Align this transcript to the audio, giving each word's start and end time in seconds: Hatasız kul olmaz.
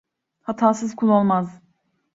Hatasız 0.41 0.95
kul 0.95 1.09
olmaz. 1.09 1.61